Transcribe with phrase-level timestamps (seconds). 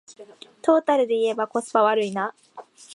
[0.63, 2.33] トータルでいえばコスパ悪いな